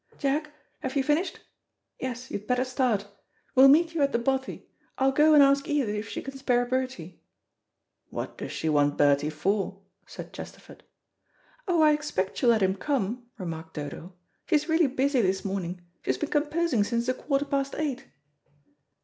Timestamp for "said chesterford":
10.07-10.81